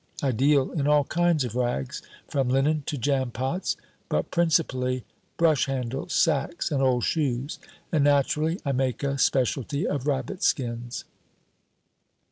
[0.23, 3.77] I deal in all kinds of rags, from linen to jam pots,
[4.09, 5.03] but principally
[5.37, 7.59] brush handles, sacks, and old shoes;
[7.91, 11.05] and naturally, I make a specialty of rabbit skins."